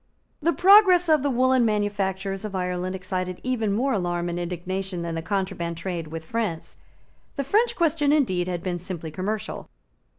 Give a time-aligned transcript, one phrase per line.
[0.41, 5.13] The progress of the woollen manufactures of Ireland excited even more alarm and indignation than
[5.13, 6.75] the contraband trade with France.
[7.35, 9.69] The French question indeed had been simply commercial.